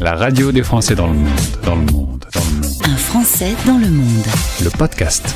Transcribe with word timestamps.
La 0.00 0.14
radio 0.14 0.50
des 0.50 0.62
Français 0.62 0.94
dans 0.94 1.08
le 1.08 1.12
monde, 1.12 1.28
dans 1.62 1.74
le 1.74 1.82
monde, 1.82 2.24
dans 2.32 2.40
le 2.40 2.54
monde. 2.62 2.74
Un 2.84 2.96
Français 2.96 3.54
dans 3.66 3.76
le 3.76 3.90
monde. 3.90 4.24
Le 4.64 4.70
podcast. 4.70 5.34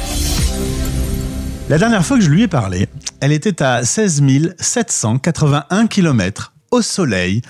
La 1.69 1.77
dernière 1.77 2.03
fois 2.03 2.17
que 2.17 2.25
je 2.25 2.31
lui 2.31 2.45
ai 2.45 2.49
parlé, 2.49 2.89
elle 3.21 3.33
était 3.33 3.63
à 3.63 3.85
16 3.85 4.23
781 4.59 5.87
km 5.87 6.55
au 6.71 6.81
soleil, 6.81 7.43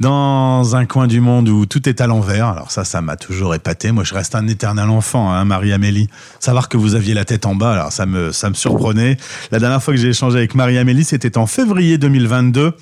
dans 0.00 0.74
un 0.74 0.84
coin 0.84 1.06
du 1.06 1.20
monde 1.20 1.48
où 1.48 1.64
tout 1.64 1.88
est 1.88 2.00
à 2.00 2.08
l'envers. 2.08 2.48
Alors 2.48 2.72
ça, 2.72 2.84
ça 2.84 3.00
m'a 3.02 3.14
toujours 3.14 3.54
épaté. 3.54 3.92
Moi, 3.92 4.02
je 4.02 4.14
reste 4.14 4.34
un 4.34 4.48
éternel 4.48 4.90
enfant, 4.90 5.32
hein, 5.32 5.44
Marie-Amélie. 5.44 6.08
Savoir 6.40 6.68
que 6.68 6.76
vous 6.76 6.96
aviez 6.96 7.14
la 7.14 7.24
tête 7.24 7.46
en 7.46 7.54
bas, 7.54 7.72
alors 7.72 7.92
ça 7.92 8.04
me, 8.04 8.32
ça 8.32 8.50
me 8.50 8.54
surprenait. 8.54 9.16
La 9.52 9.60
dernière 9.60 9.80
fois 9.80 9.94
que 9.94 10.00
j'ai 10.00 10.08
échangé 10.08 10.38
avec 10.38 10.56
Marie-Amélie, 10.56 11.04
c'était 11.04 11.38
en 11.38 11.46
février 11.46 11.98
2022. 11.98 12.74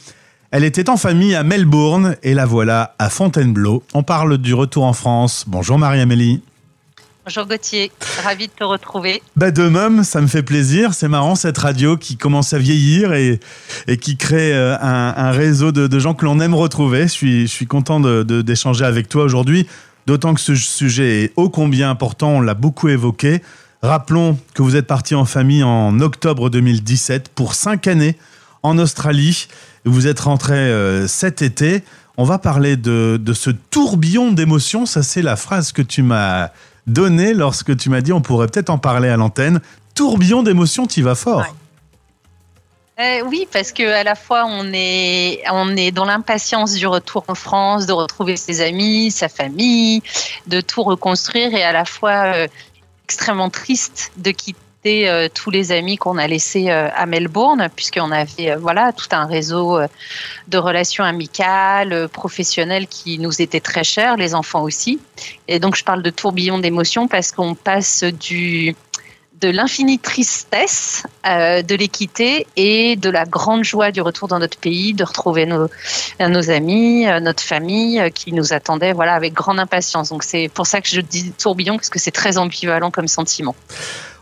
Elle 0.52 0.62
était 0.62 0.88
en 0.88 0.96
famille 0.96 1.34
à 1.34 1.42
Melbourne 1.42 2.16
et 2.22 2.32
la 2.32 2.46
voilà 2.46 2.94
à 2.98 3.10
Fontainebleau. 3.10 3.82
On 3.94 4.04
parle 4.04 4.38
du 4.38 4.54
retour 4.54 4.84
en 4.84 4.92
France. 4.92 5.44
Bonjour 5.48 5.76
Marie-Amélie. 5.76 6.40
Bonjour 7.24 7.46
Gauthier, 7.46 7.90
ravi 8.22 8.46
de 8.46 8.52
te 8.52 8.62
retrouver. 8.62 9.20
Bah 9.34 9.50
de 9.50 9.68
même, 9.68 10.04
ça 10.04 10.20
me 10.20 10.28
fait 10.28 10.44
plaisir. 10.44 10.94
C'est 10.94 11.08
marrant 11.08 11.34
cette 11.34 11.58
radio 11.58 11.96
qui 11.96 12.16
commence 12.16 12.52
à 12.52 12.58
vieillir 12.58 13.12
et, 13.14 13.40
et 13.88 13.96
qui 13.96 14.16
crée 14.16 14.54
euh, 14.54 14.76
un, 14.80 15.32
réseau 15.32 15.72
de, 15.72 15.98
gens 15.98 16.14
que 16.14 16.24
l'on 16.24 16.38
aime 16.38 16.54
retrouver. 16.54 17.02
Je 17.02 17.12
suis, 17.12 17.42
je 17.48 17.52
suis 17.52 17.66
content 17.66 17.98
d'échanger 17.98 18.84
de, 18.84 18.88
avec 18.88 19.08
toi 19.08 19.24
aujourd'hui, 19.24 19.66
d'autant 20.06 20.34
que 20.34 20.40
ce 20.40 20.54
sujet 20.54 21.24
est 21.24 21.32
ô 21.34 21.50
combien 21.50 21.90
important, 21.90 22.28
on 22.28 22.40
l'a 22.40 22.54
beaucoup 22.54 22.88
évoqué. 22.88 23.42
Rappelons 23.82 24.38
que 24.54 24.62
vous 24.62 24.76
êtes 24.76 24.86
parti 24.86 25.16
en 25.16 25.24
famille 25.24 25.64
en 25.64 25.98
octobre 25.98 26.48
2017 26.48 27.30
pour 27.30 27.54
cinq 27.54 27.88
années 27.88 28.16
en 28.62 28.78
Australie. 28.78 29.48
Vous 29.86 30.06
êtes 30.06 30.20
rentré 30.20 30.54
euh, 30.54 31.06
cet 31.06 31.42
été. 31.42 31.82
On 32.16 32.24
va 32.24 32.38
parler 32.38 32.76
de, 32.76 33.18
de 33.22 33.32
ce 33.32 33.50
tourbillon 33.50 34.32
d'émotions. 34.32 34.84
Ça, 34.84 35.02
c'est 35.02 35.22
la 35.22 35.36
phrase 35.36 35.72
que 35.72 35.82
tu 35.82 36.02
m'as 36.02 36.50
donné 36.86 37.34
lorsque 37.34 37.76
tu 37.76 37.90
m'as 37.90 38.00
dit 38.00 38.12
on 38.12 38.20
pourrait 38.20 38.46
peut-être 38.48 38.70
en 38.70 38.78
parler 38.78 39.08
à 39.08 39.16
l'antenne. 39.16 39.60
Tourbillon 39.94 40.42
d'émotions, 40.42 40.86
tu 40.86 41.02
vas 41.02 41.14
fort. 41.14 41.44
Euh, 42.98 43.20
oui, 43.26 43.46
parce 43.52 43.72
que 43.72 43.82
à 43.82 44.04
la 44.04 44.14
fois 44.14 44.46
on 44.46 44.72
est 44.72 45.42
on 45.52 45.76
est 45.76 45.90
dans 45.90 46.06
l'impatience 46.06 46.72
du 46.74 46.86
retour 46.86 47.24
en 47.28 47.34
France, 47.34 47.84
de 47.84 47.92
retrouver 47.92 48.36
ses 48.36 48.62
amis, 48.62 49.10
sa 49.10 49.28
famille, 49.28 50.02
de 50.46 50.62
tout 50.62 50.82
reconstruire, 50.82 51.54
et 51.54 51.62
à 51.62 51.72
la 51.72 51.84
fois 51.84 52.34
euh, 52.34 52.48
extrêmement 53.04 53.50
triste 53.50 54.12
de 54.16 54.30
quitter 54.30 54.58
euh, 54.86 55.28
tous 55.32 55.50
les 55.50 55.72
amis 55.72 55.96
qu'on 55.96 56.16
a 56.16 56.26
laissés 56.26 56.70
euh, 56.70 56.88
à 56.94 57.06
Melbourne, 57.06 57.68
puisqu'on 57.74 58.12
avait 58.12 58.52
euh, 58.52 58.56
voilà 58.56 58.92
tout 58.92 59.08
un 59.10 59.26
réseau 59.26 59.78
de 60.48 60.58
relations 60.58 61.04
amicales, 61.04 62.08
professionnelles 62.08 62.86
qui 62.86 63.18
nous 63.18 63.42
étaient 63.42 63.60
très 63.60 63.84
chers, 63.84 64.16
les 64.16 64.34
enfants 64.34 64.62
aussi. 64.62 65.00
Et 65.48 65.58
donc 65.58 65.76
je 65.76 65.84
parle 65.84 66.02
de 66.02 66.10
tourbillon 66.10 66.58
d'émotions 66.58 67.08
parce 67.08 67.32
qu'on 67.32 67.54
passe 67.54 68.04
du 68.04 68.74
de 69.42 69.50
l'infinie 69.50 69.98
tristesse 69.98 71.02
de 71.22 71.74
l'équité 71.74 72.46
et 72.56 72.96
de 72.96 73.10
la 73.10 73.26
grande 73.26 73.64
joie 73.64 73.90
du 73.90 74.00
retour 74.00 74.28
dans 74.28 74.38
notre 74.38 74.56
pays, 74.56 74.94
de 74.94 75.04
retrouver 75.04 75.44
nos, 75.44 75.68
nos 76.18 76.50
amis, 76.50 77.04
notre 77.20 77.42
famille 77.42 78.02
qui 78.14 78.32
nous 78.32 78.54
attendait 78.54 78.94
voilà, 78.94 79.12
avec 79.12 79.34
grande 79.34 79.58
impatience. 79.58 80.08
Donc 80.08 80.22
c'est 80.22 80.48
pour 80.48 80.66
ça 80.66 80.80
que 80.80 80.88
je 80.88 81.02
dis 81.02 81.32
tourbillon, 81.32 81.76
parce 81.76 81.90
que 81.90 81.98
c'est 81.98 82.12
très 82.12 82.38
ambivalent 82.38 82.90
comme 82.90 83.08
sentiment. 83.08 83.54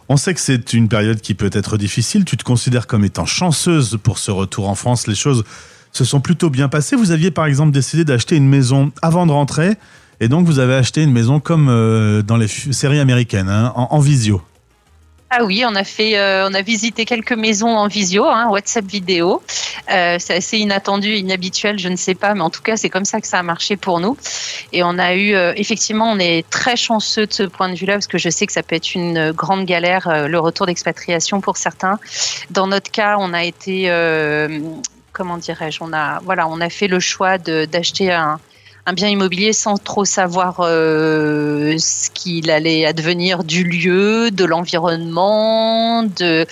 On 0.08 0.16
sait 0.16 0.34
que 0.34 0.40
c'est 0.40 0.72
une 0.74 0.88
période 0.88 1.20
qui 1.20 1.34
peut 1.34 1.50
être 1.52 1.78
difficile. 1.78 2.24
Tu 2.24 2.36
te 2.36 2.44
considères 2.44 2.86
comme 2.86 3.04
étant 3.04 3.26
chanceuse 3.26 3.98
pour 4.02 4.18
ce 4.18 4.30
retour 4.30 4.68
en 4.68 4.74
France. 4.74 5.06
Les 5.06 5.14
choses 5.14 5.44
se 5.92 6.04
sont 6.04 6.20
plutôt 6.20 6.50
bien 6.50 6.68
passées. 6.68 6.96
Vous 6.96 7.10
aviez 7.10 7.30
par 7.30 7.46
exemple 7.46 7.72
décidé 7.72 8.04
d'acheter 8.04 8.36
une 8.36 8.48
maison 8.48 8.92
avant 9.00 9.26
de 9.26 9.32
rentrer. 9.32 9.76
Et 10.20 10.28
donc 10.28 10.46
vous 10.46 10.58
avez 10.58 10.74
acheté 10.74 11.02
une 11.02 11.12
maison 11.12 11.40
comme 11.40 11.68
euh, 11.68 12.22
dans 12.22 12.36
les 12.36 12.48
séries 12.48 13.00
américaines, 13.00 13.48
hein, 13.48 13.72
en 13.74 13.98
visio. 13.98 14.42
Ah 15.30 15.42
oui, 15.42 15.64
on 15.66 15.74
a 15.74 15.82
fait, 15.82 16.16
euh, 16.16 16.48
on 16.48 16.54
a 16.54 16.62
visité 16.62 17.04
quelques 17.04 17.32
maisons 17.32 17.76
en 17.76 17.88
visio, 17.88 18.24
hein, 18.26 18.48
WhatsApp 18.50 18.84
vidéo. 18.84 19.42
Euh, 19.90 20.16
c'est 20.20 20.36
assez 20.36 20.58
inattendu, 20.58 21.14
inhabituel, 21.16 21.78
je 21.78 21.88
ne 21.88 21.96
sais 21.96 22.14
pas, 22.14 22.34
mais 22.34 22.42
en 22.42 22.50
tout 22.50 22.62
cas, 22.62 22.76
c'est 22.76 22.88
comme 22.90 23.04
ça 23.04 23.20
que 23.20 23.26
ça 23.26 23.40
a 23.40 23.42
marché 23.42 23.76
pour 23.76 23.98
nous. 23.98 24.16
Et 24.72 24.84
on 24.84 24.96
a 24.96 25.14
eu, 25.14 25.34
euh, 25.34 25.52
effectivement, 25.56 26.08
on 26.08 26.20
est 26.20 26.48
très 26.50 26.76
chanceux 26.76 27.26
de 27.26 27.32
ce 27.32 27.42
point 27.42 27.68
de 27.68 27.74
vue-là, 27.74 27.94
parce 27.94 28.06
que 28.06 28.18
je 28.18 28.28
sais 28.28 28.46
que 28.46 28.52
ça 28.52 28.62
peut 28.62 28.76
être 28.76 28.94
une 28.94 29.32
grande 29.32 29.64
galère, 29.64 30.28
le 30.28 30.38
retour 30.38 30.66
d'expatriation 30.66 31.40
pour 31.40 31.56
certains. 31.56 31.98
Dans 32.50 32.68
notre 32.68 32.92
cas, 32.92 33.16
on 33.18 33.32
a 33.34 33.42
été, 33.42 33.90
comment 35.12 35.38
dirais-je, 35.38 35.78
on 35.80 35.92
a, 35.92 36.20
voilà, 36.20 36.46
on 36.46 36.60
a 36.60 36.70
fait 36.70 36.86
le 36.86 37.00
choix 37.00 37.38
d'acheter 37.38 38.12
un 38.12 38.38
un 38.86 38.92
bien 38.92 39.08
immobilier 39.08 39.52
sans 39.52 39.78
trop 39.78 40.04
savoir 40.04 40.56
euh, 40.60 41.76
ce 41.78 42.10
qu'il 42.10 42.50
allait 42.50 42.84
advenir 42.84 43.42
du 43.42 43.64
lieu, 43.64 44.30
de 44.30 44.44
l'environnement, 44.44 46.02
de, 46.02 46.46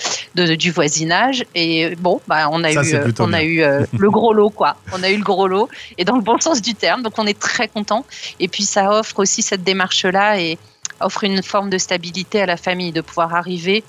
du 0.55 0.71
voisinage. 0.71 1.45
Et 1.53 1.95
bon, 1.97 2.21
bah, 2.27 2.49
on 2.51 2.63
a 2.63 2.71
eu, 2.71 2.95
euh, 2.95 3.11
on 3.19 3.33
a 3.33 3.43
eu 3.43 3.61
euh, 3.61 3.85
le 3.97 4.09
gros 4.09 4.33
lot, 4.33 4.49
quoi. 4.49 4.77
On 4.93 5.03
a 5.03 5.11
eu 5.11 5.17
le 5.17 5.23
gros 5.23 5.47
lot, 5.47 5.69
et 5.97 6.05
dans 6.05 6.15
le 6.15 6.23
bon 6.23 6.39
sens 6.39 6.61
du 6.61 6.73
terme. 6.73 7.03
Donc 7.03 7.19
on 7.19 7.27
est 7.27 7.39
très 7.39 7.67
content. 7.67 8.03
Et 8.39 8.47
puis 8.47 8.63
ça 8.63 8.91
offre 8.91 9.19
aussi 9.19 9.43
cette 9.43 9.63
démarche-là 9.63 10.39
et 10.39 10.57
offre 11.01 11.23
une 11.25 11.43
forme 11.43 11.69
de 11.69 11.77
stabilité 11.77 12.41
à 12.41 12.47
la 12.47 12.57
famille, 12.57 12.91
de 12.91 13.01
pouvoir 13.01 13.35
arriver 13.35 13.83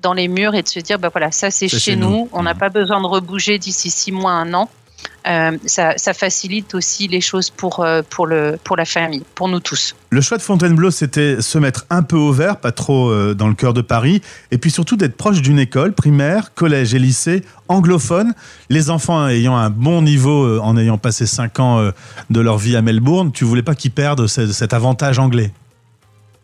dans 0.00 0.14
les 0.14 0.28
murs 0.28 0.54
et 0.54 0.62
de 0.62 0.68
se 0.68 0.80
dire, 0.80 0.98
bah 0.98 1.10
voilà, 1.12 1.30
ça 1.30 1.50
c'est 1.50 1.68
chez, 1.68 1.96
nous. 1.96 2.30
On 2.32 2.44
n'a 2.44 2.54
mmh. 2.54 2.58
pas 2.58 2.68
besoin 2.70 3.02
de 3.02 3.06
rebouger 3.06 3.58
d'ici 3.58 3.90
six 3.90 4.12
mois, 4.12 4.32
un 4.32 4.54
an. 4.54 4.70
Euh, 5.26 5.58
ça, 5.66 6.14
facilite 6.14 6.74
aussi 6.74 7.06
les 7.06 7.20
choses 7.20 7.50
pour, 7.50 7.80
euh, 7.80 8.00
pour, 8.08 8.26
le, 8.26 8.58
pour 8.64 8.76
la 8.76 8.86
famille, 8.86 9.22
pour 9.34 9.48
nous 9.48 9.60
tous. 9.60 9.94
Le 10.08 10.20
choix 10.22 10.38
de 10.38 10.42
Fontainebleau, 10.42 10.90
c'était 10.90 11.42
se 11.42 11.58
mettre 11.58 11.84
un 11.90 12.02
peu 12.02 12.16
au 12.16 12.32
vert, 12.32 12.56
pas 12.56 12.72
trop 12.72 13.10
euh, 13.10 13.34
dans 13.34 13.48
le 13.48 13.54
cœur 13.54 13.74
de 13.74 13.82
Paris, 13.82 14.22
et 14.50 14.56
puis 14.56 14.70
surtout 14.70 14.96
d'être 14.96 15.16
proche 15.16 15.42
d'une 15.42 15.58
école 15.58 15.92
primaire, 15.92 16.54
collège 16.54 16.94
et 16.94 16.98
lycée 16.98 17.44
anglophone. 17.68 18.32
Les 18.70 18.88
enfants 18.88 19.28
ayant 19.28 19.56
un 19.56 19.70
bon 19.70 20.00
niveau 20.02 20.58
en 20.60 20.76
ayant 20.76 20.98
passé 20.98 21.26
5 21.26 21.60
ans 21.60 21.92
de 22.30 22.40
leur 22.40 22.58
vie 22.58 22.74
à 22.74 22.82
Melbourne, 22.82 23.30
tu 23.30 23.44
voulais 23.44 23.62
pas 23.62 23.76
qu'ils 23.76 23.92
perdent 23.92 24.26
cet 24.26 24.72
avantage 24.72 25.20
anglais? 25.20 25.52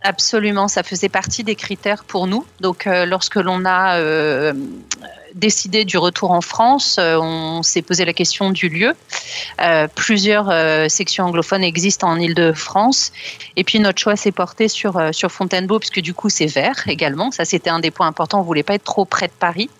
Absolument, 0.02 0.68
ça 0.68 0.84
faisait 0.84 1.08
partie 1.08 1.42
des 1.42 1.56
critères 1.56 2.04
pour 2.04 2.28
nous. 2.28 2.46
Donc, 2.60 2.86
lorsque 2.86 3.34
l'on 3.36 3.64
a 3.64 4.52
décidé 5.36 5.84
du 5.84 5.98
retour 5.98 6.32
en 6.32 6.40
France, 6.40 6.96
euh, 6.98 7.18
on 7.20 7.62
s'est 7.62 7.82
posé 7.82 8.04
la 8.04 8.12
question 8.12 8.50
du 8.50 8.68
lieu. 8.68 8.94
Euh, 9.60 9.86
plusieurs 9.94 10.48
euh, 10.50 10.88
sections 10.88 11.24
anglophones 11.24 11.62
existent 11.62 12.08
en 12.08 12.18
Ile-de-France. 12.18 13.12
Et 13.54 13.62
puis 13.62 13.78
notre 13.78 14.00
choix 14.00 14.16
s'est 14.16 14.32
porté 14.32 14.68
sur, 14.68 15.00
sur 15.12 15.30
Fontainebleau, 15.30 15.78
puisque 15.78 16.00
du 16.00 16.14
coup 16.14 16.30
c'est 16.30 16.46
vert 16.46 16.88
également. 16.88 17.30
Ça, 17.30 17.44
c'était 17.44 17.70
un 17.70 17.80
des 17.80 17.90
points 17.90 18.06
importants. 18.06 18.38
On 18.38 18.42
ne 18.42 18.46
voulait 18.46 18.62
pas 18.62 18.74
être 18.74 18.84
trop 18.84 19.04
près 19.04 19.28
de 19.28 19.32
Paris. 19.38 19.70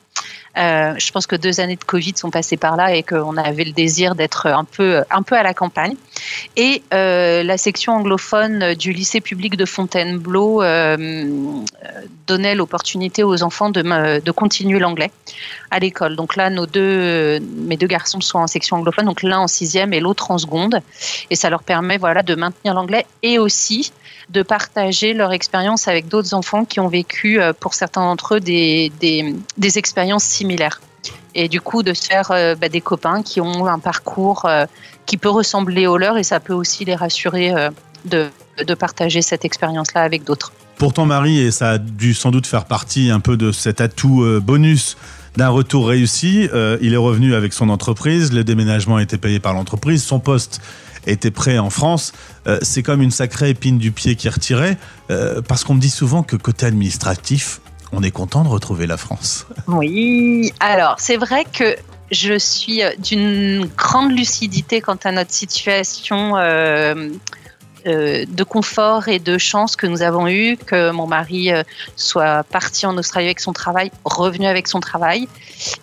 Euh, 0.57 0.95
je 0.99 1.13
pense 1.13 1.27
que 1.27 1.37
deux 1.37 1.61
années 1.61 1.77
de 1.77 1.85
Covid 1.85 2.15
sont 2.17 2.31
passées 2.31 2.57
par 2.57 2.77
là 2.77 2.95
et 2.95 3.03
qu'on 3.03 3.37
avait 3.37 3.65
le 3.65 3.73
désir 3.73 4.15
d'être 4.15 4.47
un 4.47 4.65
peu, 4.65 5.03
un 5.11 5.23
peu 5.23 5.37
à 5.37 5.43
la 5.43 5.55
campagne. 5.55 5.95
Et 6.57 6.83
euh, 6.95 7.43
la 7.43 7.59
section 7.59 7.93
anglophone 7.93 8.75
du 8.75 8.93
lycée 8.93 9.21
public 9.21 9.57
de 9.57 9.67
Fontainebleau 9.67 10.63
euh, 10.63 11.37
donnait 12.27 12.55
l'opportunité 12.55 13.23
aux 13.23 13.43
enfants 13.43 13.71
de, 13.71 14.21
de 14.21 14.31
continuer 14.31 14.79
l'anglais 14.79 15.11
à 15.71 15.79
l'école. 15.79 16.17
Donc 16.17 16.37
là, 16.37 16.49
mes 16.51 17.77
deux 17.77 17.87
garçons 17.87 18.21
sont 18.21 18.39
en 18.39 18.47
section 18.47 18.77
anglophone, 18.77 19.05
donc 19.05 19.23
l'un 19.23 19.41
en 19.41 19.49
sixième 19.49 19.93
et 19.93 20.01
l'autre 20.01 20.31
en 20.31 20.39
seconde. 20.39 20.81
Et 21.31 21.37
ça 21.37 21.51
leur 21.51 21.63
permet 21.63 21.99
voilà, 21.99 22.23
de 22.23 22.35
maintenir 22.35 22.75
l'anglais 22.75 23.05
et 23.23 23.39
aussi 23.39 23.93
de 24.31 24.43
partager 24.43 25.13
leur 25.13 25.33
expérience 25.33 25.87
avec 25.87 26.09
d'autres 26.09 26.35
enfants 26.35 26.65
qui 26.65 26.81
ont 26.81 26.89
vécu, 26.89 27.39
pour 27.61 27.75
certains 27.75 28.01
d'entre 28.01 28.37
eux, 28.37 28.41
des, 28.41 28.91
des, 29.01 29.79
expériences 29.79 30.25
similaires. 30.25 30.46
Et 31.35 31.49
du 31.49 31.61
coup, 31.61 31.83
de 31.83 31.95
se 31.95 32.07
faire 32.07 32.31
euh, 32.31 32.55
bah, 32.55 32.69
des 32.69 32.81
copains 32.81 33.23
qui 33.23 33.41
ont 33.41 33.67
un 33.67 33.79
parcours 33.79 34.45
euh, 34.47 34.67
qui 35.05 35.17
peut 35.17 35.29
ressembler 35.29 35.87
au 35.87 35.97
leur 35.97 36.17
et 36.19 36.23
ça 36.23 36.41
peut 36.41 36.53
aussi 36.53 36.85
les 36.85 36.95
rassurer 36.95 37.53
de, 38.05 38.29
de 38.65 38.75
partager 38.75 39.23
cette 39.23 39.45
expérience-là 39.45 40.03
avec 40.03 40.25
d'autres. 40.25 40.53
Pour 40.79 40.93
ton 40.93 41.07
mari, 41.07 41.39
et 41.39 41.51
ça 41.53 41.71
a 41.73 41.79
dû 41.79 42.13
sans 42.13 42.31
doute 42.31 42.47
faire 42.47 42.65
partie 42.65 43.11
un 43.11 43.21
peu 43.21 43.37
de 43.37 43.53
cet 43.53 43.81
atout 43.81 44.27
bonus 44.43 44.97
d'un 45.37 45.49
retour 45.49 45.87
réussi, 45.87 46.49
il 46.81 46.93
est 46.93 46.97
revenu 46.97 47.37
avec 47.37 47.53
son 47.53 47.69
entreprise, 47.69 48.33
le 48.33 48.43
déménagement 48.43 48.97
a 48.97 49.03
été 49.03 49.17
payé 49.17 49.39
par 49.39 49.53
l'entreprise, 49.53 50.03
son 50.03 50.19
poste 50.19 50.61
était 51.07 51.31
prêt 51.31 51.59
en 51.59 51.71
France, 51.71 52.13
euh, 52.47 52.59
c'est 52.63 52.83
comme 52.83 53.03
une 53.03 53.11
sacrée 53.11 53.51
épine 53.51 53.79
du 53.79 53.93
pied 53.93 54.17
qui 54.17 54.27
est 54.27 54.31
retirée, 54.31 54.77
euh, 55.11 55.41
parce 55.41 55.65
qu'on 55.65 55.75
me 55.75 55.81
dit 55.81 55.91
souvent 55.91 56.23
que 56.23 56.37
côté 56.37 56.67
administratif, 56.67 57.61
on 57.93 58.03
est 58.03 58.11
content 58.11 58.43
de 58.45 58.49
retrouver 58.49 58.87
la 58.87 58.97
France. 58.97 59.47
Oui, 59.67 60.53
alors 60.61 60.97
c'est 60.99 61.17
vrai 61.17 61.45
que 61.45 61.77
je 62.11 62.39
suis 62.39 62.83
d'une 62.99 63.67
grande 63.77 64.13
lucidité 64.13 64.81
quant 64.81 64.99
à 65.05 65.13
notre 65.13 65.33
situation. 65.33 66.37
Euh, 66.37 68.25
de 68.27 68.43
confort 68.43 69.07
et 69.07 69.21
de 69.21 69.39
chance 69.39 69.77
que 69.77 69.87
nous 69.87 70.03
avons 70.03 70.27
eu, 70.27 70.57
que 70.57 70.91
mon 70.91 71.07
mari 71.07 71.53
soit 71.95 72.43
parti 72.43 72.85
en 72.85 72.99
Australie 72.99 73.27
avec 73.27 73.39
son 73.39 73.53
travail, 73.53 73.93
revenu 74.05 74.47
avec 74.47 74.67
son 74.67 74.81
travail. 74.81 75.29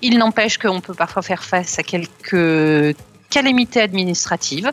Il 0.02 0.18
n'empêche 0.18 0.58
qu'on 0.58 0.82
peut 0.82 0.94
parfois 0.94 1.22
faire 1.22 1.46
face 1.46 1.80
à 1.80 1.84
quelques 1.84 2.98
calamité 3.34 3.82
administrative. 3.82 4.70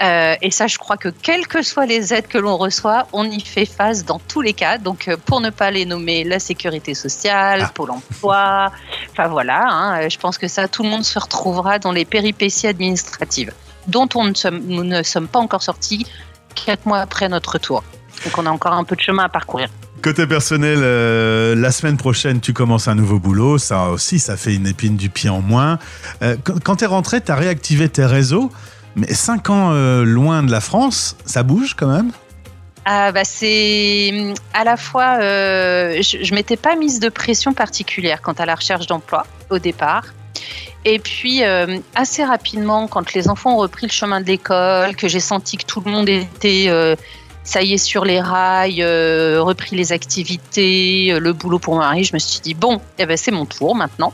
Euh, 0.00 0.36
et 0.40 0.50
ça, 0.50 0.66
je 0.68 0.78
crois 0.78 0.96
que 0.96 1.08
quelles 1.08 1.46
que 1.48 1.62
soient 1.62 1.86
les 1.86 2.14
aides 2.14 2.28
que 2.28 2.38
l'on 2.38 2.56
reçoit, 2.56 3.08
on 3.12 3.24
y 3.24 3.40
fait 3.40 3.66
face 3.66 4.04
dans 4.04 4.20
tous 4.30 4.42
les 4.42 4.52
cas. 4.52 4.78
Donc, 4.78 5.08
euh, 5.08 5.16
pour 5.26 5.40
ne 5.40 5.50
pas 5.50 5.70
les 5.70 5.84
nommer, 5.84 6.22
la 6.22 6.38
sécurité 6.38 6.94
sociale, 6.94 7.60
Ah. 7.64 7.70
Pôle 7.74 7.90
emploi, 7.90 8.72
enfin 9.10 9.28
voilà, 9.28 9.60
hein, 9.68 10.08
je 10.08 10.18
pense 10.18 10.38
que 10.38 10.48
ça, 10.48 10.68
tout 10.68 10.82
le 10.84 10.88
monde 10.88 11.04
se 11.04 11.18
retrouvera 11.18 11.78
dans 11.78 11.92
les 11.92 12.04
péripéties 12.04 12.68
administratives, 12.68 13.52
dont 13.88 14.08
on 14.14 14.24
ne 14.24 14.34
sommes, 14.34 14.60
nous 14.66 14.84
ne 14.84 15.02
sommes 15.02 15.28
pas 15.28 15.40
encore 15.40 15.62
sortis 15.62 16.06
quatre 16.54 16.86
mois 16.86 17.00
après 17.00 17.28
notre 17.28 17.50
retour. 17.54 17.82
Donc, 18.24 18.38
on 18.38 18.46
a 18.46 18.50
encore 18.50 18.72
un 18.72 18.84
peu 18.84 18.96
de 18.96 19.00
chemin 19.00 19.24
à 19.24 19.28
parcourir. 19.28 19.68
Côté 20.02 20.26
personnel, 20.26 20.78
euh, 20.82 21.54
la 21.56 21.72
semaine 21.72 21.96
prochaine, 21.96 22.40
tu 22.40 22.52
commences 22.52 22.86
un 22.86 22.94
nouveau 22.94 23.18
boulot. 23.18 23.58
Ça 23.58 23.88
aussi, 23.88 24.18
ça 24.18 24.36
fait 24.36 24.54
une 24.54 24.66
épine 24.66 24.96
du 24.96 25.10
pied 25.10 25.30
en 25.30 25.40
moins. 25.40 25.78
Euh, 26.22 26.36
quand 26.44 26.62
quand 26.62 26.76
tu 26.76 26.84
es 26.84 26.86
rentré, 26.86 27.20
tu 27.20 27.32
as 27.32 27.34
réactivé 27.34 27.88
tes 27.88 28.04
réseaux. 28.04 28.52
Mais 28.94 29.12
cinq 29.12 29.50
ans 29.50 29.70
euh, 29.72 30.04
loin 30.04 30.42
de 30.42 30.50
la 30.50 30.60
France, 30.60 31.16
ça 31.24 31.42
bouge 31.42 31.74
quand 31.74 31.88
même? 31.88 32.12
Ah 32.84 33.10
bah 33.10 33.24
c'est 33.24 34.34
à 34.54 34.62
la 34.62 34.76
fois, 34.76 35.18
je, 35.20 36.18
je 36.22 36.34
m'étais 36.34 36.56
pas 36.56 36.76
mise 36.76 37.00
de 37.00 37.08
pression 37.08 37.52
particulière 37.52 38.22
quant 38.22 38.32
à 38.34 38.46
la 38.46 38.54
recherche 38.54 38.86
d'emploi 38.86 39.26
au 39.50 39.58
départ. 39.58 40.04
Et 40.84 41.00
puis 41.00 41.42
assez 41.96 42.22
rapidement, 42.22 42.86
quand 42.86 43.12
les 43.12 43.28
enfants 43.28 43.54
ont 43.54 43.58
repris 43.58 43.86
le 43.86 43.92
chemin 43.92 44.20
de 44.20 44.26
l'école, 44.26 44.94
que 44.94 45.08
j'ai 45.08 45.20
senti 45.20 45.56
que 45.56 45.64
tout 45.64 45.82
le 45.84 45.90
monde 45.90 46.08
était, 46.08 46.70
ça 47.46 47.62
y 47.62 47.74
est, 47.74 47.78
sur 47.78 48.04
les 48.04 48.20
rails, 48.20 48.82
euh, 48.82 49.40
repris 49.40 49.76
les 49.76 49.92
activités, 49.92 51.12
euh, 51.12 51.20
le 51.20 51.32
boulot 51.32 51.60
pour 51.60 51.74
mon 51.74 51.80
mari, 51.80 52.02
je 52.02 52.12
me 52.12 52.18
suis 52.18 52.40
dit 52.40 52.54
bon, 52.54 52.80
eh 52.98 53.06
ben 53.06 53.16
c'est 53.16 53.30
mon 53.30 53.46
tour 53.46 53.76
maintenant. 53.76 54.12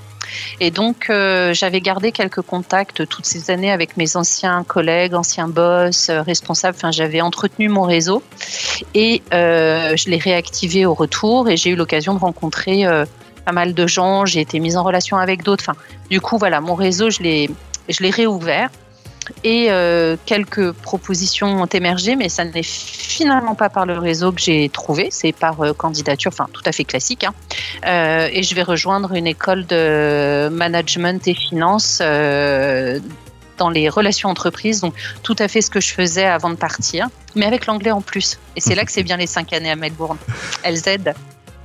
Et 0.61 0.71
donc, 0.71 1.09
euh, 1.09 1.53
j'avais 1.53 1.81
gardé 1.81 2.13
quelques 2.13 2.43
contacts 2.43 3.07
toutes 3.09 3.25
ces 3.25 3.51
années 3.51 3.73
avec 3.73 3.97
mes 3.97 4.17
anciens 4.17 4.65
collègues, 4.65 5.15
anciens 5.15 5.49
boss, 5.49 6.11
responsables. 6.11 6.77
Enfin, 6.77 6.91
j'avais 6.91 7.21
entretenu 7.21 7.69
mon 7.69 7.83
réseau 7.83 8.23
et 8.95 9.23
je 9.33 10.11
l'ai 10.11 10.19
réactivé 10.19 10.87
au 10.87 10.95
retour 10.95 11.49
et 11.51 11.57
j'ai 11.57 11.71
eu 11.71 11.77
l'occasion 11.77 12.15
de 12.15 12.21
rencontrer 12.21 12.87
pas 13.45 13.53
mal 13.53 13.75
de 13.75 13.87
gens. 13.87 14.25
J'ai 14.25 14.41
été 14.41 14.59
mise 14.59 14.77
en 14.77 14.85
relation 14.85 15.19
avec 15.19 15.43
d'autres. 15.43 15.65
Enfin, 15.69 15.79
du 16.09 16.21
coup, 16.21 16.39
voilà, 16.39 16.63
mon 16.63 16.75
réseau, 16.75 17.11
je 17.11 17.23
l'ai 17.23 18.11
réouvert. 18.11 18.71
Et 19.45 19.67
euh, 19.71 20.17
quelques 20.27 20.73
propositions 20.73 21.63
ont 21.63 21.67
émergé, 21.67 22.17
mais 22.17 22.29
ça 22.29 22.45
n'est 22.45 22.63
finalement 22.63 23.55
pas 23.55 23.69
par 23.69 23.87
le 23.87 23.99
réseau 23.99 24.33
que 24.33 24.41
j'ai 24.41 24.69
trouvé, 24.69 25.09
c'est 25.11 25.33
par 25.33 25.61
euh, 25.61 25.73
candidature, 25.73 26.31
enfin 26.33 26.49
tout 26.53 26.63
à 26.65 26.73
fait 26.73 26.85
classique. 26.85 27.25
hein. 27.25 27.35
Euh, 27.87 28.29
et 28.33 28.43
je 28.43 28.55
vais 28.55 28.63
rejoindre 28.63 29.13
une 29.15 29.27
école 29.27 29.67
de 29.67 30.49
management 30.49 31.27
et 31.29 31.35
finance 31.35 32.01
dans 33.59 33.71
les 33.71 33.89
relations 33.89 34.29
entreprises, 34.29 34.81
donc 34.81 34.95
tout 35.23 35.37
à 35.39 35.47
fait 35.47 35.61
ce 35.61 35.71
que 35.71 35.81
je 35.81 35.93
faisais 35.93 36.25
avant 36.25 36.51
de 36.51 36.57
partir, 36.57 37.09
mais 37.37 37.47
avec 37.47 37.67
l'anglais 37.67 37.91
en 37.91 38.01
plus. 38.01 38.39
Et 38.57 38.61
c'est 38.61 38.75
là 38.75 38.85
que 38.85 38.93
c'est 38.93 39.03
bien 39.03 39.17
les 39.17 39.27
cinq 39.27 39.53
années 39.53 39.71
à 39.71 39.77
Melbourne. 39.77 40.19
Elles 40.63 40.89
aident. 40.89 41.15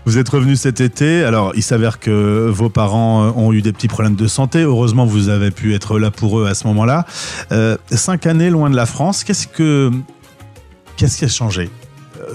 Vous 0.07 0.17
êtes 0.17 0.29
revenu 0.29 0.55
cet 0.55 0.79
été. 0.79 1.25
Alors, 1.25 1.51
il 1.55 1.61
s'avère 1.61 1.99
que 1.99 2.47
vos 2.49 2.69
parents 2.69 3.25
euh, 3.25 3.31
ont 3.35 3.51
eu 3.51 3.61
des 3.61 3.73
petits 3.73 3.89
problèmes 3.89 4.15
de 4.15 4.27
santé. 4.27 4.61
Heureusement, 4.61 5.05
vous 5.05 5.27
avez 5.27 5.51
pu 5.51 5.75
être 5.75 5.99
là 5.99 6.11
pour 6.11 6.39
eux 6.39 6.47
à 6.47 6.53
ce 6.53 6.65
moment-là. 6.67 7.05
Euh, 7.51 7.75
cinq 7.91 8.25
années 8.25 8.49
loin 8.49 8.69
de 8.69 8.75
la 8.77 8.85
France. 8.85 9.25
Qu'est-ce 9.25 9.47
que 9.47 9.91
qu'est-ce 10.95 11.17
qui 11.17 11.25
a 11.25 11.27
changé? 11.27 11.69
Euh, 12.21 12.33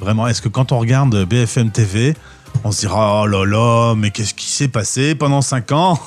Vraiment, 0.00 0.28
est-ce 0.28 0.42
que 0.42 0.50
quand 0.50 0.70
on 0.72 0.78
regarde 0.78 1.24
BFM 1.24 1.70
TV, 1.70 2.14
on 2.62 2.72
se 2.72 2.80
dira 2.80 3.22
oh 3.22 3.26
là 3.26 3.46
là, 3.46 3.94
mais 3.94 4.10
qu'est-ce 4.10 4.34
qui 4.34 4.50
s'est 4.50 4.68
passé 4.68 5.14
pendant 5.14 5.40
cinq 5.40 5.72
ans? 5.72 5.98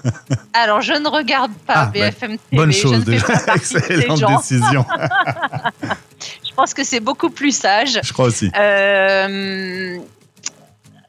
Alors, 0.54 0.80
je 0.80 0.94
ne 0.94 1.06
regarde 1.06 1.52
pas 1.66 1.74
Ah, 1.76 1.84
bah, 1.84 1.90
BFM 1.92 2.38
TV. 2.38 2.38
Bonne 2.50 2.72
je 2.72 2.78
chose 2.78 2.92
ne 2.92 3.00
fais 3.00 3.10
déjà. 3.10 3.26
Excellente 3.56 4.38
décision. 4.38 4.86
Je 6.52 6.54
pense 6.54 6.74
que 6.74 6.84
c'est 6.84 7.00
beaucoup 7.00 7.30
plus 7.30 7.56
sage. 7.56 7.98
Je 8.04 8.12
crois 8.12 8.26
aussi. 8.26 8.50
Euh, 8.54 9.98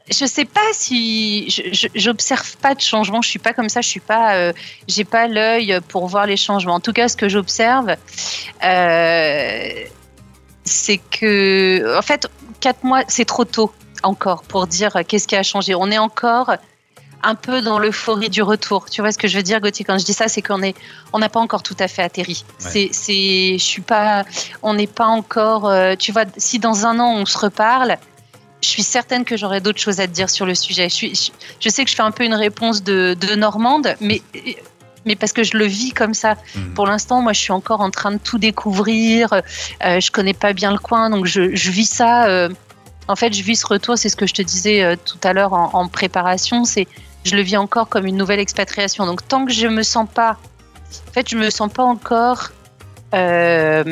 je 0.10 0.26
sais 0.26 0.46
pas 0.46 0.60
si 0.74 1.48
j'observe 1.96 2.58
pas 2.58 2.76
de 2.76 2.82
changement. 2.82 3.22
Je 3.22 3.30
suis 3.30 3.40
pas 3.40 3.54
comme 3.54 3.70
ça. 3.70 3.82
Je 3.82 3.88
suis 3.88 4.00
pas. 4.00 4.36
euh, 4.36 4.54
J'ai 4.88 5.06
pas 5.06 5.28
l'œil 5.28 5.80
pour 5.88 6.08
voir 6.08 6.26
les 6.26 6.38
changements. 6.38 6.76
En 6.76 6.80
tout 6.80 6.94
cas, 6.94 7.08
ce 7.08 7.16
que 7.16 7.30
j'observe, 7.30 7.96
euh, 8.64 9.70
c'est 10.66 10.98
que, 10.98 11.98
en 11.98 12.02
fait, 12.02 12.28
quatre 12.60 12.84
mois, 12.84 13.04
c'est 13.08 13.26
trop 13.26 13.46
tôt 13.46 13.72
encore 14.04 14.44
pour 14.44 14.68
dire 14.68 14.92
qu'est-ce 15.08 15.28
qui 15.28 15.36
a 15.36 15.44
changé. 15.44 15.76
On 15.76 15.90
est 15.92 15.98
encore 15.98 16.54
un 17.26 17.36
peu 17.36 17.62
dans 17.62 17.80
l'euphorie 17.80 18.30
du 18.30 18.42
retour. 18.42 18.90
Tu 18.90 19.00
vois 19.02 19.14
ce 19.14 19.18
que 19.18 19.30
je 19.30 19.38
veux 19.38 19.44
dire, 19.44 19.62
Gauthier 19.62 19.86
Quand 19.86 19.98
je 19.98 20.04
dis 20.04 20.14
ça, 20.14 20.28
c'est 20.28 20.42
qu'on 20.42 20.62
est, 20.62 20.76
on 21.14 21.20
n'a 21.20 21.30
pas 21.30 21.40
encore 21.40 21.64
tout 21.64 21.78
à 21.80 21.88
fait 21.88 22.02
atterri. 22.04 22.44
Ouais. 22.60 22.70
C'est, 22.70 22.90
c'est, 22.92 23.54
je 23.58 23.64
suis 23.64 23.82
pas, 23.82 24.26
on 24.62 24.74
n'est 24.74 24.88
pas 24.88 25.06
encore. 25.08 25.70
euh, 25.70 25.96
tu 25.98 26.12
vois, 26.12 26.26
si 26.36 26.60
dans 26.60 26.86
un 26.86 27.00
an 27.00 27.14
on 27.16 27.26
se 27.26 27.38
reparle, 27.38 27.98
je 28.64 28.68
suis 28.70 28.84
certaine 28.84 29.26
que 29.26 29.38
j'aurai 29.38 29.60
d'autres 29.62 29.80
choses 29.80 30.00
à 30.00 30.08
te 30.08 30.14
dire 30.14 30.30
sur 30.30 30.46
le 30.46 30.56
sujet. 30.56 30.90
Je, 30.90 30.96
suis, 30.96 31.16
je, 31.16 31.32
je 31.60 31.70
sais 31.70 31.84
que 31.84 31.92
je 31.92 31.96
fais 31.96 32.02
un 32.02 32.12
peu 32.12 32.24
une 32.24 32.34
réponse 32.34 32.84
de, 32.84 33.16
de 33.20 33.36
Normande, 33.36 33.96
mais 34.00 34.22
mais 35.06 35.18
parce 35.18 35.34
que 35.34 35.44
je 35.44 35.58
le 35.58 35.66
vis 35.66 35.92
comme 35.92 36.14
ça. 36.14 36.36
Mhm. 36.56 36.74
Pour 36.76 36.88
l'instant, 36.88 37.22
moi, 37.22 37.34
je 37.34 37.40
suis 37.42 37.52
encore 37.52 37.82
en 37.82 37.92
train 37.92 38.12
de 38.12 38.18
tout 38.18 38.38
découvrir. 38.38 39.34
Euh, 39.34 40.00
je 40.00 40.10
connais 40.12 40.34
pas 40.34 40.54
bien 40.54 40.72
le 40.72 40.80
coin, 40.80 41.10
donc 41.10 41.26
je, 41.26 41.54
je 41.56 41.72
vis 41.72 41.90
ça. 41.90 42.26
euh, 42.28 42.50
en 43.10 43.18
fait, 43.18 43.34
je 43.34 43.44
vis 43.44 43.58
ce 43.58 43.68
retour. 43.68 43.98
C'est 43.98 44.08
ce 44.08 44.16
que 44.16 44.26
je 44.26 44.34
te 44.34 44.42
disais 44.42 44.82
euh, 44.82 44.96
tout 44.96 45.20
à 45.26 45.34
l'heure 45.34 45.52
en, 45.52 45.72
en 45.74 45.88
préparation. 45.90 46.64
C'est 46.64 46.88
je 47.26 47.36
le 47.36 47.42
vis 47.42 47.58
encore 47.58 47.90
comme 47.90 48.06
une 48.06 48.16
nouvelle 48.18 48.40
expatriation. 48.40 49.06
Donc 49.06 49.28
tant 49.28 49.46
que 49.46 49.52
je 49.52 49.68
me 49.68 49.84
sens 49.84 50.08
pas, 50.14 50.38
en 51.10 51.12
fait, 51.12 51.30
je 51.30 51.36
me 51.38 51.50
sens 51.50 51.70
pas 51.72 51.84
encore 51.84 52.52
euh, 53.14 53.84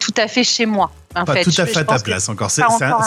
tout 0.00 0.14
à 0.16 0.26
fait 0.26 0.42
chez 0.44 0.66
moi. 0.66 0.90
En 1.16 1.24
Pas 1.24 1.34
fait. 1.34 1.42
tout 1.42 1.52
à 1.58 1.66
fait 1.66 1.78
à 1.78 1.84
ta 1.84 1.98
place 1.98 2.28
encore. 2.28 2.50
C'est 2.50 2.62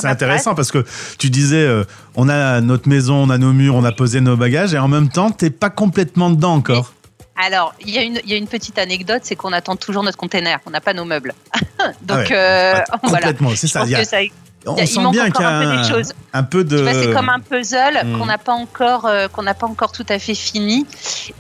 intéressant 0.06 0.56
parce 0.56 0.72
que 0.72 0.84
tu 1.18 1.30
disais, 1.30 1.64
euh, 1.66 1.84
on 2.16 2.28
a 2.30 2.60
notre 2.62 2.90
maison, 2.90 3.16
on 3.16 3.30
a 3.30 3.38
nos 3.38 3.54
murs, 3.54 3.76
on 3.76 3.84
a 3.86 3.92
posé 3.94 4.20
nos 4.20 4.36
bagages 4.36 4.74
et 4.74 4.78
en 4.80 4.90
même 4.90 5.10
temps, 5.10 5.32
t'es 5.32 5.50
pas 5.50 5.70
complètement 5.70 6.30
dedans 6.30 6.54
encore. 6.56 6.94
Alors, 7.36 7.74
il 7.82 7.90
y, 7.90 7.98
a 7.98 8.04
une- 8.04 8.20
il 8.26 8.30
y 8.30 8.34
a 8.34 8.38
une 8.38 8.48
petite 8.48 8.78
anecdote, 8.78 9.22
c'est 9.24 9.36
qu'on 9.36 9.54
attend 9.54 9.76
toujours 9.76 10.04
notre 10.04 10.18
container. 10.18 10.60
On 10.68 10.70
n'a 10.70 10.82
pas 10.82 10.94
nos 10.94 11.06
meubles. 11.06 11.34
Donc, 12.04 12.10
Ah 12.10 12.16
ouais, 12.18 12.28
euh, 12.32 12.74
voilà. 13.04 13.18
complètement, 13.28 13.50
c'est 13.56 13.68
ça. 13.68 13.86
y 13.86 13.96
a- 13.96 14.06
ça- 14.06 14.18
on 14.66 14.76
il 14.76 14.88
sent 14.88 15.00
bien 15.12 15.30
qu'il 15.30 15.42
y 15.42 15.46
a 15.46 15.58
un 15.58 15.84
peu 15.90 16.02
un, 16.34 16.44
peu 16.44 16.64
de. 16.64 16.86
C'est 16.92 17.14
comme 17.14 17.30
un 17.30 17.40
puzzle 17.40 18.04
Hmm. 18.04 18.18
qu'on 18.18 18.26
n'a 18.26 18.38
pas 18.38 18.54
encore, 18.54 19.06
euh, 19.06 19.28
qu'on 19.28 19.44
n'a 19.44 19.54
pas 19.54 19.68
encore 19.68 19.92
tout 19.92 20.06
à 20.10 20.20
fait 20.20 20.36
fini, 20.36 20.86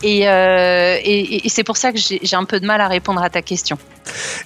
et, 0.02 0.30
euh, 0.30 0.98
et, 1.04 1.46
et 1.46 1.50
c'est 1.50 1.64
pour 1.64 1.78
ça 1.78 1.92
que 1.92 1.98
j'ai 2.00 2.36
un 2.36 2.46
peu 2.46 2.60
de 2.60 2.66
mal 2.66 2.81
à 2.81 2.88
répondre 2.88 3.22
à 3.22 3.30
ta 3.30 3.42
question. 3.42 3.78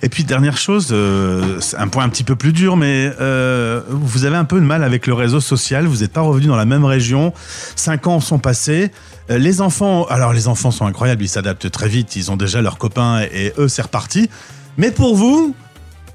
Et 0.02 0.10
puis 0.10 0.24
dernière 0.24 0.58
chose, 0.58 0.90
euh, 0.92 1.60
c'est 1.60 1.78
un 1.78 1.88
point 1.88 2.04
un 2.04 2.10
petit 2.10 2.24
peu 2.24 2.36
plus 2.36 2.54
dur, 2.54 2.78
mais 2.78 3.12
euh, 3.20 3.82
vous 3.90 4.26
avez 4.26 4.36
un 4.36 4.46
peu 4.46 4.60
de 4.60 4.66
mal 4.66 4.84
avec 4.84 5.08
le 5.08 5.14
réseau 5.14 5.42
social. 5.42 5.86
Vous 5.86 5.98
n'êtes 5.98 6.14
pas 6.14 6.22
revenu 6.22 6.48
dans 6.48 6.56
la 6.56 6.66
même 6.66 6.86
région. 6.86 7.34
Cinq 7.76 8.08
ans 8.08 8.20
sont 8.20 8.40
passés. 8.40 8.92
Les 9.30 9.60
enfants, 9.62 10.06
alors 10.06 10.32
les 10.32 10.48
enfants 10.48 10.72
sont 10.72 10.86
incroyables, 10.86 11.24
ils 11.24 11.30
s'adaptent 11.30 11.70
très 11.70 11.90
vite. 11.90 12.16
Ils 12.16 12.32
ont 12.32 12.38
déjà 12.38 12.62
leurs 12.62 12.78
copains 12.78 13.22
et, 13.22 13.48
et 13.48 13.54
eux 13.58 13.68
c'est 13.68 13.82
reparti. 13.82 14.30
Mais 14.78 14.92
pour 14.92 15.16
vous, 15.16 15.56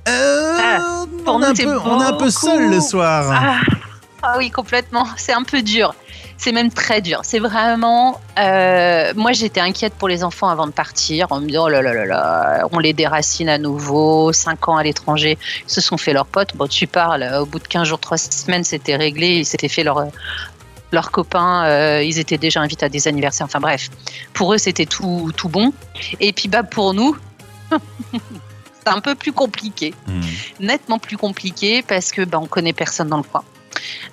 euh, 0.08 0.58
Ah, 0.60 1.04
pour 1.24 1.36
on, 1.36 1.42
est 1.42 1.46
un 1.46 1.54
peu, 1.54 1.78
on 1.84 2.00
est 2.00 2.04
un 2.04 2.12
peu 2.14 2.30
seul 2.30 2.70
le 2.70 2.80
soir. 2.80 3.30
Ah, 3.30 3.60
ah 4.22 4.34
oui, 4.38 4.50
complètement. 4.50 5.06
C'est 5.16 5.32
un 5.32 5.42
peu 5.42 5.62
dur. 5.62 5.94
C'est 6.38 6.52
même 6.52 6.70
très 6.72 7.00
dur. 7.00 7.20
C'est 7.22 7.38
vraiment. 7.38 8.20
euh, 8.38 9.12
moi, 9.14 9.32
j'étais 9.32 9.60
inquiète 9.60 9.94
pour 9.94 10.08
les 10.08 10.24
enfants 10.24 10.48
avant 10.48 10.66
de 10.66 10.72
partir, 10.72 11.28
en 11.30 11.40
me 11.40 11.46
disant 11.46 11.66
oh 11.66 11.68
là 11.68 11.82
là 11.82 11.92
là 11.94 12.04
là, 12.04 12.66
on 12.72 12.78
les 12.80 12.92
déracine 12.92 13.48
à 13.48 13.58
nouveau. 13.58 14.32
Cinq 14.32 14.68
ans 14.68 14.76
à 14.76 14.82
l'étranger, 14.82 15.38
ils 15.66 15.70
se 15.70 15.80
sont 15.80 15.96
fait 15.96 16.12
leurs 16.12 16.26
potes. 16.26 16.56
Bon, 16.56 16.66
tu 16.66 16.86
parles. 16.88 17.28
Au 17.40 17.46
bout 17.46 17.60
de 17.60 17.68
15 17.68 17.86
jours, 17.86 18.00
3 18.00 18.18
semaines, 18.18 18.64
c'était 18.64 18.96
réglé. 18.96 19.36
Ils 19.36 19.46
s'étaient 19.46 19.68
fait 19.68 19.84
leur 19.84 20.06
leurs 20.92 21.10
copains, 21.10 21.64
euh, 21.64 22.02
ils 22.02 22.18
étaient 22.18 22.38
déjà 22.38 22.60
invités 22.60 22.84
à 22.84 22.88
des 22.88 23.08
anniversaires. 23.08 23.46
Enfin 23.46 23.60
bref, 23.60 23.88
pour 24.34 24.52
eux, 24.54 24.58
c'était 24.58 24.86
tout, 24.86 25.32
tout 25.36 25.48
bon. 25.48 25.72
Et 26.20 26.32
puis 26.32 26.48
bah 26.48 26.62
pour 26.62 26.94
nous, 26.94 27.16
un 28.86 29.00
peu 29.00 29.14
plus 29.14 29.32
compliqué 29.32 29.94
Hmm. 30.06 30.20
nettement 30.60 30.98
plus 30.98 31.16
compliqué 31.16 31.82
parce 31.82 32.10
que 32.10 32.22
ben, 32.22 32.38
on 32.42 32.46
connaît 32.46 32.72
personne 32.72 33.08
dans 33.08 33.18
le 33.18 33.22
coin. 33.22 33.44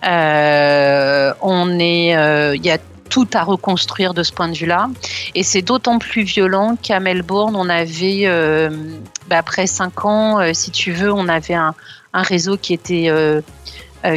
Euh, 0.06 1.34
on 1.42 1.80
est, 1.80 2.16
euh, 2.16 2.56
il 2.56 2.66
y 2.66 2.72
a 2.72 2.78
tout 3.10 3.28
à 3.34 3.44
reconstruire 3.44 4.14
de 4.14 4.24
ce 4.24 4.32
point 4.32 4.48
de 4.48 4.56
vue-là, 4.56 4.90
et 5.34 5.44
c'est 5.44 5.64
d'autant 5.64 5.98
plus 5.98 6.22
violent 6.22 6.78
qu'à 6.82 7.00
Melbourne, 7.00 7.56
on 7.56 7.68
avait 7.70 8.22
euh, 8.26 8.70
ben, 9.28 9.38
après 9.38 9.68
cinq 9.68 10.06
ans, 10.06 10.40
si 10.54 10.72
tu 10.72 10.92
veux, 10.92 11.12
on 11.12 11.28
avait 11.28 11.56
un, 11.56 11.74
un 12.14 12.22
réseau 12.22 12.58
qui 12.58 12.74
était 12.74 13.12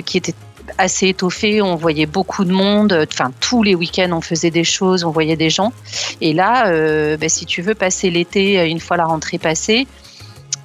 qui 0.05 0.19
était 0.19 0.35
assez 0.79 1.09
étoffé, 1.09 1.61
on 1.63 1.75
voyait 1.75 2.07
beaucoup 2.07 2.45
de 2.45 2.53
monde, 2.53 3.07
enfin 3.11 3.33
tous 3.41 3.63
les 3.63 3.75
week-ends 3.75 4.11
on 4.13 4.21
faisait 4.21 4.51
des 4.51 4.65
choses, 4.65 5.05
on 5.05 5.11
voyait 5.11 5.37
des 5.37 5.51
gens. 5.51 5.73
Et 6.21 6.33
là, 6.33 6.69
euh, 6.69 7.17
ben, 7.17 7.29
si 7.29 7.47
tu 7.47 7.63
veux 7.63 7.75
passer 7.75 8.11
l'été, 8.11 8.65
une 8.69 8.81
fois 8.81 8.97
la 8.97 9.07
rentrée 9.07 9.39
passée, 9.39 9.87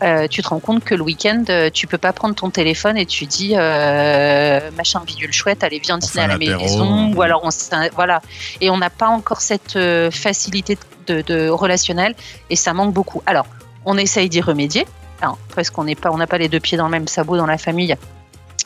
euh, 0.03 0.27
tu 0.27 0.41
te 0.41 0.49
rends 0.49 0.59
compte 0.59 0.83
que 0.83 0.93
le 0.93 1.01
week-end, 1.01 1.43
euh, 1.49 1.69
tu 1.71 1.87
peux 1.87 1.97
pas 1.97 2.13
prendre 2.13 2.35
ton 2.35 2.49
téléphone 2.49 2.97
et 2.97 3.05
tu 3.05 3.25
dis 3.25 3.53
euh, 3.55 4.71
machin 4.77 5.01
bidule 5.05 5.33
chouette, 5.33 5.63
allez 5.63 5.79
viens 5.79 5.97
dîner 5.97 6.23
à 6.23 6.27
la 6.27 6.37
maison 6.37 7.13
ou 7.15 7.21
alors 7.21 7.41
on 7.43 7.49
voilà 7.95 8.21
et 8.61 8.69
on 8.69 8.77
n'a 8.77 8.89
pas 8.89 9.07
encore 9.07 9.41
cette 9.41 9.77
facilité 10.11 10.75
de 10.75 10.81
de, 11.07 11.21
de 11.21 11.49
relationnel 11.49 12.15
et 12.49 12.55
ça 12.55 12.73
manque 12.73 12.93
beaucoup. 12.93 13.23
Alors, 13.25 13.47
on 13.85 13.97
essaye 13.97 14.29
d'y 14.29 14.41
remédier, 14.41 14.85
hein, 15.21 15.35
parce 15.55 15.69
qu'on 15.69 15.85
n'est 15.85 15.95
pas, 15.95 16.11
on 16.11 16.17
n'a 16.17 16.27
pas 16.27 16.37
les 16.37 16.49
deux 16.49 16.59
pieds 16.59 16.77
dans 16.77 16.85
le 16.85 16.91
même 16.91 17.07
sabot 17.07 17.37
dans 17.37 17.47
la 17.47 17.57
famille. 17.57 17.95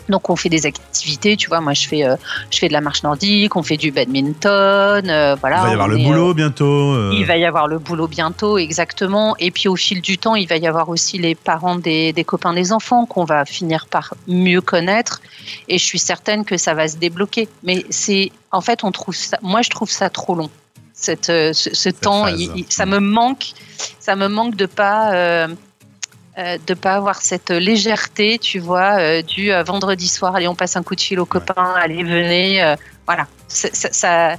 Donc 0.10 0.30
on 0.30 0.36
fait 0.36 0.50
des 0.50 0.66
activités, 0.66 1.38
tu 1.38 1.48
vois. 1.48 1.62
Moi 1.62 1.74
je 1.74 1.88
fais, 1.88 2.04
euh, 2.06 2.16
je 2.50 2.58
fais 2.60 2.68
de 2.68 2.74
la 2.74 2.82
marche 2.82 3.04
nordique, 3.04 3.56
on 3.56 3.64
fait 3.64 3.78
du 3.78 3.92
badminton, 3.92 5.10
euh, 5.10 5.36
voilà. 5.40 5.58
Il 5.58 5.64
va 5.64 5.70
y 5.70 5.74
avoir 5.74 5.88
le 5.88 5.98
est, 6.00 6.04
boulot 6.04 6.30
euh, 6.32 6.34
bientôt. 6.34 7.12
il 7.12 7.26
va 7.26 7.38
y 7.38 7.46
avoir 7.46 7.68
le 7.68 7.80
boulot 7.80 8.08
bientôt, 8.08 8.58
exactement. 8.58 9.36
Et 9.40 9.52
puis 9.52 9.68
au 9.68 9.76
fil 9.76 10.02
du 10.02 10.18
temps, 10.18 10.36
il 10.36 10.48
va 10.48 10.58
y 10.58 10.68
avoir 10.68 10.90
aussi 10.90 11.18
les 11.18 11.36
parents 11.36 11.76
des, 11.76 12.14
des 12.14 12.24
copains 12.24 12.54
des 12.54 12.72
enfants 12.74 13.06
qu'on 13.06 13.24
va 13.26 13.46
finir 13.46 13.88
par 13.88 14.14
mieux 14.28 14.62
connaître. 14.62 15.22
Et 15.68 15.78
je 15.78 15.84
suis 15.84 16.00
certaine 16.00 16.46
que 16.46 16.58
ça 16.58 16.74
va 16.74 16.88
se 16.88 16.98
débloquer. 16.98 17.48
Mais 17.64 17.86
c'est, 17.90 18.32
en 18.52 18.62
fait, 18.62 18.84
on 18.84 18.92
trouve 18.92 19.16
ça. 19.16 19.38
Moi, 19.42 19.62
je 19.62 19.70
trouve 19.70 19.90
ça 19.90 20.10
trop 20.10 20.36
long. 20.36 20.50
Cette, 20.94 21.26
ce, 21.28 21.90
temps, 21.90 22.26
phase. 22.26 22.40
il- 22.40 22.52
il- 22.56 22.66
ça 22.70 22.86
me 22.86 23.00
manque. 23.00 23.52
Ça 24.00 24.16
me 24.16 24.28
manque 24.28 24.56
de 24.56 24.66
pas. 24.68 25.48
Euh, 26.38 26.58
de 26.66 26.74
pas 26.74 26.94
avoir 26.96 27.22
cette 27.22 27.50
légèreté, 27.50 28.40
tu 28.40 28.60
vois, 28.60 28.98
euh, 29.00 29.22
du 29.22 29.52
euh, 29.52 29.64
vendredi 29.64 30.08
soir, 30.08 30.36
allez, 30.36 30.48
on 30.48 30.56
passe 30.56 30.78
un 30.78 30.84
coup 30.84 30.96
de 30.96 31.02
fil 31.02 31.20
aux 31.20 31.26
copains, 31.26 31.74
allez, 31.76 32.04
venez, 32.04 32.76
voilà, 33.06 33.28
ça, 33.50 33.68
ça, 33.74 34.38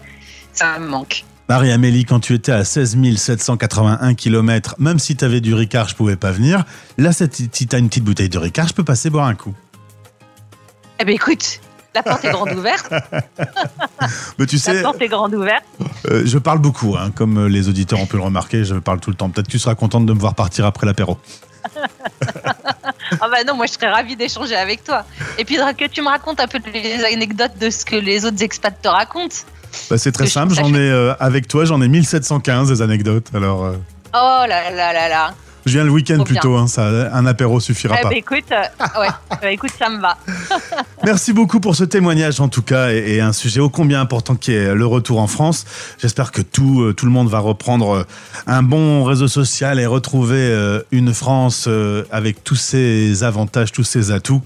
ça 0.53 0.79
me 0.79 0.87
manque. 0.87 1.25
Marie-Amélie, 1.49 2.07
quand 2.07 2.21
tu 2.21 2.35
étais 2.35 2.53
à 2.53 2.65
16 2.65 2.97
781 3.17 4.15
km, 4.15 4.77
même 4.79 4.99
si 4.99 5.17
tu 5.17 5.25
avais 5.25 5.43
du 5.43 5.53
Ricard, 5.53 5.89
je 5.89 5.95
pouvais 5.95 6.17
pas 6.17 6.31
venir. 6.31 6.65
Là, 6.97 7.13
si 7.13 7.29
tu 7.29 7.77
as 7.77 7.79
une 7.79 7.89
petite 7.89 8.05
bouteille 8.05 8.31
de 8.31 8.39
Ricard, 8.39 8.69
je 8.69 8.75
peux 8.75 8.85
passer 8.85 9.11
boire 9.11 9.27
un 9.27 9.35
coup. 9.35 9.53
Eh 10.99 11.05
bien, 11.05 11.15
écoute, 11.15 11.61
la 11.95 12.03
porte 12.03 12.25
est 12.25 12.31
grande 12.31 12.53
ouverte. 12.57 12.91
Mais 14.39 14.47
tu 14.47 14.57
La 14.57 14.63
sais, 14.63 14.83
porte 14.83 15.03
est 15.03 15.09
grande 15.09 15.35
ouverte. 15.35 15.65
euh, 16.09 16.23
je 16.25 16.39
parle 16.39 16.59
beaucoup, 16.59 16.97
hein, 16.97 17.11
comme 17.15 17.47
les 17.49 17.69
auditeurs 17.69 18.01
ont 18.01 18.07
pu 18.07 18.17
le 18.17 18.23
remarquer, 18.23 18.65
je 18.65 18.77
parle 18.77 19.01
tout 19.01 19.11
le 19.11 19.17
temps. 19.17 19.29
Peut-être 19.29 19.49
que 19.49 19.53
tu 19.53 19.59
seras 19.59 19.75
contente 19.75 20.07
de 20.07 20.13
me 20.15 20.19
voir 20.19 20.35
partir 20.35 20.65
après 20.65 20.87
l'apéro. 20.87 21.19
Ah 23.21 23.29
bah 23.31 23.45
non, 23.47 23.55
moi 23.55 23.67
je 23.67 23.73
serais 23.73 23.91
ravie 23.91 24.17
d'échanger 24.17 24.57
avec 24.57 24.85
toi. 24.85 25.05
Et 25.39 25.45
puis 25.45 25.57
que 25.79 25.87
tu 25.87 26.03
me 26.03 26.09
racontes 26.09 26.41
un 26.41 26.47
peu 26.47 26.59
les 26.73 27.05
anecdotes 27.05 27.59
de 27.61 27.71
ce 27.71 27.85
que 27.85 27.97
les 27.97 28.25
autres 28.25 28.43
expats 28.43 28.81
te 28.81 28.89
racontent. 28.89 29.37
Bah, 29.91 29.99
c'est 29.99 30.13
très 30.13 30.27
simple, 30.27 30.55
j'en 30.55 30.73
ai 30.75 30.79
euh, 30.79 31.15
avec 31.21 31.47
toi, 31.49 31.65
j'en 31.65 31.81
ai 31.83 31.89
1715 31.89 32.69
des 32.69 32.83
anecdotes. 32.83 33.29
Alors, 33.35 33.65
euh, 33.65 33.77
Oh 34.15 34.45
là 34.49 34.71
là 34.71 34.93
là 34.93 35.09
là. 35.09 35.35
je 35.65 35.73
viens 35.73 35.85
le 35.85 35.91
week-end 35.91 36.23
plutôt, 36.25 36.57
hein, 36.57 36.67
ça, 36.67 36.87
un 37.13 37.25
apéro 37.27 37.61
suffira 37.61 37.97
Eh 37.99 38.03
pas. 38.03 38.09
bah 38.11 38.17
écoute, 38.17 38.45
euh, 38.53 39.01
ouais, 39.01 39.09
bah 39.43 39.51
écoute, 39.51 39.71
ça 39.79 39.89
me 39.89 40.01
va. 40.01 40.17
Merci 41.05 41.33
beaucoup 41.33 41.61
pour 41.61 41.75
ce 41.77 41.85
témoignage 41.85 42.41
en 42.41 42.49
tout 42.49 42.63
cas 42.63 42.93
et, 42.93 43.15
et 43.17 43.21
un 43.21 43.33
sujet 43.33 43.61
ô 43.61 43.69
combien 43.69 44.01
important 44.01 44.35
qui 44.37 44.53
est 44.53 44.75
le 44.75 44.87
retour 44.87 45.21
en 45.21 45.27
France. 45.27 45.65
J'espère 45.99 46.33
que 46.33 46.43
tout, 46.43 46.83
euh, 46.83 46.93
tout 46.93 47.07
le 47.07 47.13
monde 47.13 47.29
va 47.29 47.39
reprendre 47.39 47.91
euh, 47.91 48.05
un 48.47 48.63
bon 48.63 49.05
réseau 49.05 49.29
social 49.29 49.81
et 49.81 49.87
retrouver 49.87 50.37
euh, 50.39 50.83
une 50.91 51.13
France 51.15 51.65
euh, 51.69 52.05
avec 52.11 52.45
tous 52.45 52.57
ses 52.57 53.25
avantages, 53.25 53.73
tous 53.73 53.85
ses 53.85 54.11
atouts 54.11 54.43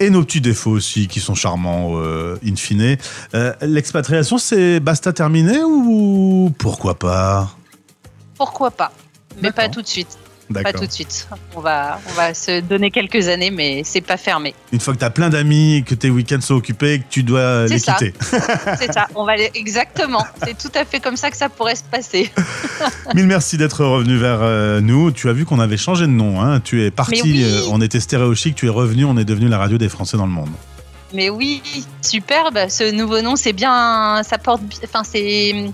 et 0.00 0.10
nos 0.10 0.22
petits 0.22 0.40
défauts 0.40 0.72
aussi 0.72 1.08
qui 1.08 1.20
sont 1.20 1.34
charmants 1.34 1.92
euh, 1.94 2.36
in 2.44 2.56
fine. 2.56 2.96
Euh, 3.34 3.52
L'expatriation 3.62 4.38
c'est 4.38 4.80
basta 4.80 5.12
terminé 5.12 5.62
ou 5.64 6.52
pourquoi 6.58 6.98
pas? 6.98 7.50
Pourquoi 8.36 8.70
pas? 8.70 8.92
Mais 9.42 9.52
pas 9.52 9.68
tout 9.68 9.82
de 9.82 9.86
suite. 9.86 10.18
Pas 10.52 10.72
tout 10.72 10.86
de 10.86 10.92
suite. 10.92 11.28
On 11.56 11.60
va, 11.60 11.98
on 12.08 12.12
va 12.12 12.32
se 12.32 12.60
donner 12.60 12.90
quelques 12.92 13.26
années, 13.28 13.50
mais 13.50 13.82
c'est 13.84 14.00
pas 14.00 14.16
fermé. 14.16 14.54
Une 14.72 14.78
fois 14.80 14.94
que 14.94 14.98
tu 15.00 15.04
as 15.04 15.10
plein 15.10 15.28
d'amis, 15.28 15.82
que 15.84 15.94
tes 15.94 16.08
week-ends 16.08 16.40
sont 16.40 16.54
occupés 16.54 17.00
que 17.00 17.04
tu 17.10 17.22
dois 17.24 17.66
C'est 17.66 17.74
les 17.74 17.78
ça. 17.80 17.94
quitter. 17.94 18.14
C'est 18.78 18.92
ça. 18.92 19.08
On 19.16 19.24
va 19.24 19.32
aller- 19.32 19.50
exactement. 19.54 20.24
C'est 20.44 20.56
tout 20.56 20.70
à 20.78 20.84
fait 20.84 21.00
comme 21.00 21.16
ça 21.16 21.30
que 21.30 21.36
ça 21.36 21.48
pourrait 21.48 21.74
se 21.74 21.82
passer. 21.82 22.30
Mille 23.14 23.26
merci 23.26 23.56
d'être 23.56 23.84
revenu 23.84 24.16
vers 24.18 24.38
euh, 24.42 24.80
nous. 24.80 25.10
Tu 25.10 25.28
as 25.28 25.32
vu 25.32 25.44
qu'on 25.44 25.58
avait 25.58 25.76
changé 25.76 26.06
de 26.06 26.12
nom. 26.12 26.40
Hein. 26.40 26.60
Tu 26.60 26.84
es 26.84 26.90
parti, 26.92 27.20
oui. 27.22 27.42
euh, 27.44 27.62
on 27.70 27.80
était 27.80 27.98
stéréochic, 28.00 28.54
tu 28.54 28.66
es 28.66 28.70
revenu, 28.70 29.04
on 29.04 29.16
est 29.16 29.24
devenu 29.24 29.48
la 29.48 29.58
radio 29.58 29.78
des 29.78 29.88
Français 29.88 30.16
dans 30.16 30.26
le 30.26 30.32
monde. 30.32 30.50
Mais 31.12 31.28
oui, 31.30 31.62
superbe. 32.02 32.58
Ce 32.68 32.92
nouveau 32.92 33.20
nom, 33.20 33.36
c'est 33.36 33.52
bien. 33.52 34.22
Ça 34.22 34.38
porte. 34.38 34.62
Enfin, 34.84 35.02
c'est. 35.04 35.70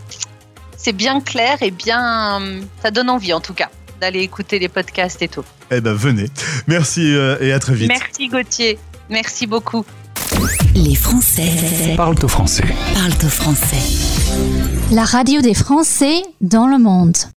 C'est 0.76 0.93
bien 0.93 1.21
clair 1.21 1.59
et 1.62 1.71
bien. 1.71 2.41
Ça 2.83 2.91
donne 2.91 3.09
envie, 3.09 3.33
en 3.33 3.41
tout 3.41 3.55
cas, 3.55 3.69
d'aller 4.02 4.21
écouter 4.21 4.59
les 4.59 4.68
podcasts 4.68 5.23
et 5.23 5.28
tout. 5.28 5.44
Eh 5.71 5.80
ben 5.80 5.94
venez. 5.94 6.26
Merci 6.66 7.14
euh, 7.14 7.37
et 7.40 7.52
à 7.52 7.61
très 7.61 7.75
vite. 7.75 7.88
Merci 7.88 8.26
Gauthier. 8.28 8.76
Merci 9.09 9.47
beaucoup. 9.47 9.85
Les 10.75 10.97
Français 10.97 11.94
Parle 11.97 12.16
au 12.23 12.28
français. 12.28 12.64
parlent 12.94 13.12
au 13.25 13.28
français. 13.28 13.76
La 14.90 15.04
radio 15.04 15.40
des 15.40 15.54
Français 15.54 16.23
dans 16.40 16.66
le 16.66 16.78
monde. 16.78 17.16